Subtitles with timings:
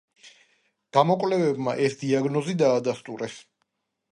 [0.97, 3.37] გამოკვლევებმა ეს დიაგნოზი დაადასტურეს.